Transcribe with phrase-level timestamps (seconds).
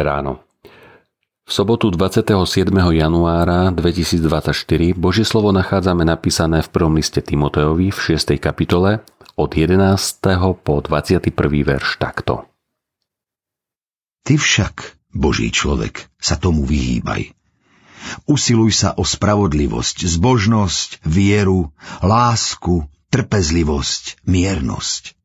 [0.00, 0.40] ráno.
[1.42, 2.32] V sobotu 27.
[2.96, 8.38] januára 2024 Božie slovo nachádzame napísané v prvom liste Timoteovi v 6.
[8.40, 9.04] kapitole
[9.36, 9.82] od 11.
[10.62, 11.28] po 21.
[11.66, 12.46] verš takto.
[14.22, 14.74] Ty však,
[15.12, 17.34] Boží človek, sa tomu vyhýbaj.
[18.30, 21.74] Usiluj sa o spravodlivosť, zbožnosť, vieru,
[22.06, 25.18] lásku, trpezlivosť, miernosť.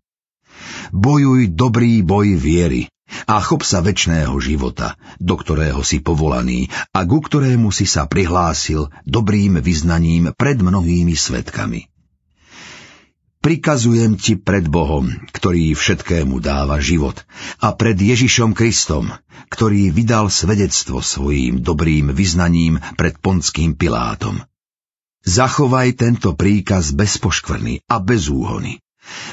[0.92, 2.90] Bojuj dobrý boj viery
[3.28, 8.88] a chop sa väčšného života, do ktorého si povolaný a ku ktorému si sa prihlásil
[9.04, 11.92] dobrým vyznaním pred mnohými svetkami.
[13.44, 17.22] Prikazujem ti pred Bohom, ktorý všetkému dáva život,
[17.62, 19.14] a pred Ježišom Kristom,
[19.52, 24.42] ktorý vydal svedectvo svojím dobrým vyznaním pred Ponským Pilátom.
[25.28, 28.80] Zachovaj tento príkaz bez poškvrny a bez úhony,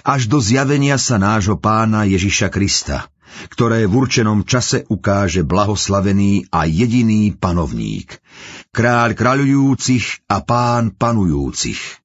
[0.06, 3.10] až do zjavenia sa nášho pána Ježiša Krista,
[3.50, 8.20] ktoré v určenom čase ukáže blahoslavený a jediný panovník,
[8.70, 12.04] kráľ kráľujúcich a pán panujúcich.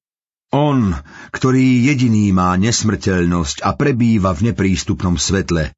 [0.50, 0.90] On,
[1.30, 5.70] ktorý jediný má nesmrteľnosť a prebýva v neprístupnom svetle,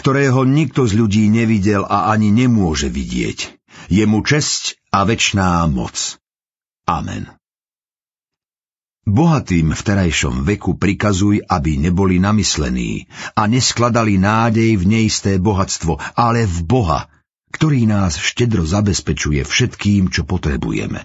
[0.00, 3.60] ktorého nikto z ľudí nevidel a ani nemôže vidieť.
[3.92, 6.16] Je mu česť a večná moc.
[6.88, 7.28] Amen.
[9.04, 13.04] Bohatým v terajšom veku prikazuj, aby neboli namyslení
[13.36, 17.12] a neskladali nádej v neisté bohatstvo, ale v Boha,
[17.52, 21.04] ktorý nás štedro zabezpečuje všetkým, čo potrebujeme.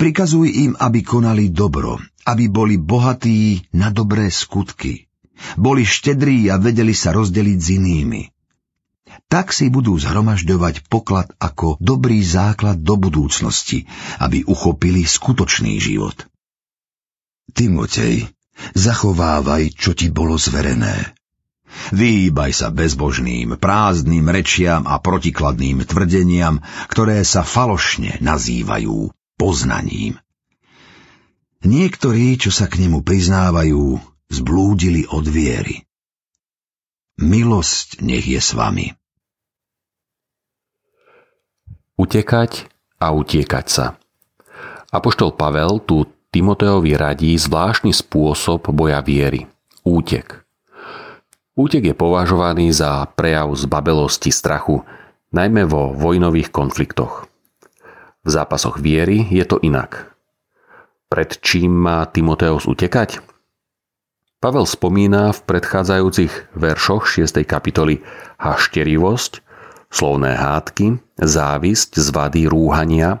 [0.00, 5.12] Prikazuj im, aby konali dobro, aby boli bohatí na dobré skutky.
[5.60, 8.22] Boli štedrí a vedeli sa rozdeliť s inými.
[9.28, 13.84] Tak si budú zhromažďovať poklad ako dobrý základ do budúcnosti,
[14.24, 16.31] aby uchopili skutočný život.
[17.52, 18.28] Timotej,
[18.74, 21.14] zachovávaj, čo ti bolo zverené.
[21.92, 30.20] Vyhýbaj sa bezbožným, prázdnym rečiam a protikladným tvrdeniam, ktoré sa falošne nazývajú poznaním.
[31.62, 33.96] Niektorí, čo sa k nemu priznávajú,
[34.28, 35.86] zblúdili od viery.
[37.22, 38.92] Milosť nech je s vami.
[41.94, 42.66] Utekať
[42.98, 43.86] a utiekať sa.
[44.90, 49.44] Apoštol Pavel tu Timoteovi radí zvláštny spôsob boja viery–
[49.84, 50.40] útek.
[51.52, 54.80] Útek je považovaný za prejav zbabelosti strachu,
[55.36, 57.28] najmä vo vojnových konfliktoch.
[58.24, 60.16] V zápasoch viery je to inak.
[61.12, 63.20] Pred čím má Timoteus utekať?
[64.40, 67.44] Pavel spomína v predchádzajúcich veršoch 6.
[67.44, 68.00] kapitoly
[68.40, 69.44] hašterivosť,
[69.92, 73.20] slovné hádky, závisť, zvady, rúhania,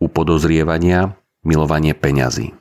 [0.00, 2.52] upodozrievania, milovanie peňazí.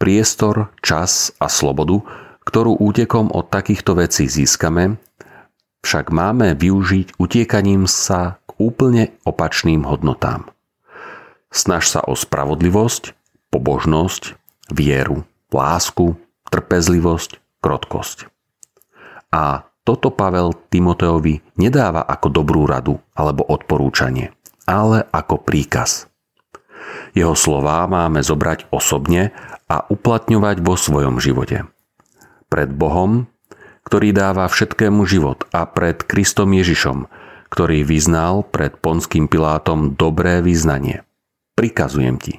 [0.00, 2.00] Priestor, čas a slobodu,
[2.48, 4.96] ktorú útekom od takýchto vecí získame,
[5.84, 10.48] však máme využiť utiekaním sa k úplne opačným hodnotám.
[11.52, 13.12] Snaž sa o spravodlivosť,
[13.52, 14.22] pobožnosť,
[14.72, 16.16] vieru, lásku,
[16.48, 18.18] trpezlivosť, krotkosť.
[19.30, 24.32] A toto Pavel Timoteovi nedáva ako dobrú radu alebo odporúčanie,
[24.64, 26.06] ale ako príkaz–
[27.16, 29.34] jeho slová máme zobrať osobne
[29.70, 31.66] a uplatňovať vo svojom živote.
[32.50, 33.30] Pred Bohom,
[33.86, 37.06] ktorý dáva všetkému život a pred Kristom Ježišom,
[37.50, 41.02] ktorý vyznal pred Ponským Pilátom dobré vyznanie.
[41.58, 42.34] Prikazujem ti,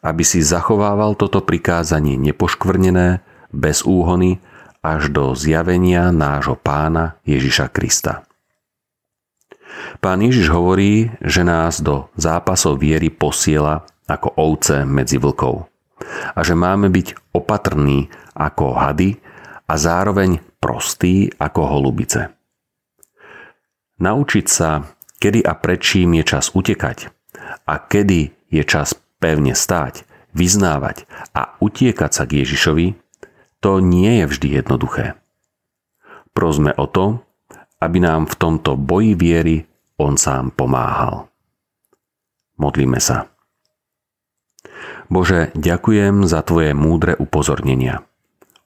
[0.00, 4.38] aby si zachovával toto prikázanie nepoškvrnené, bez úhony,
[4.80, 8.24] až do zjavenia nášho pána Ježiša Krista.
[10.00, 15.70] Pán Ježiš hovorí, že nás do zápasov viery posiela ako ovce medzi vlkov
[16.34, 19.20] a že máme byť opatrní ako hady
[19.70, 22.34] a zároveň prostí ako holubice.
[24.00, 24.84] Naučiť sa,
[25.20, 27.12] kedy a prečím je čas utekať
[27.68, 31.04] a kedy je čas pevne stáť, vyznávať
[31.36, 32.96] a utiekať sa k Ježišovi,
[33.60, 35.20] to nie je vždy jednoduché.
[36.32, 37.20] Prosme o to,
[37.84, 39.56] aby nám v tomto boji viery
[40.00, 41.28] on sám pomáhal.
[42.56, 43.28] Modlíme sa.
[45.10, 48.06] Bože, ďakujem za Tvoje múdre upozornenia.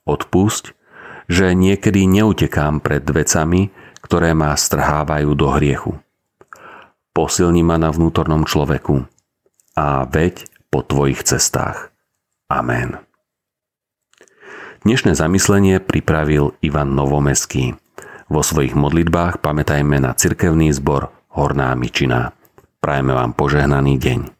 [0.05, 0.77] Odpusť,
[1.25, 3.73] že niekedy neutekám pred vecami,
[4.05, 5.97] ktoré ma strhávajú do hriechu.
[7.15, 9.07] Posilni ma na vnútornom človeku
[9.73, 11.89] a veď po Tvojich cestách.
[12.51, 13.01] Amen.
[14.85, 17.73] Dnešné zamyslenie pripravil Ivan Novomeský.
[18.29, 22.37] Vo svojich modlitbách pamätajme na cirkevný zbor Horná Mičina.
[22.77, 24.34] Prajeme vám požehnaný deň.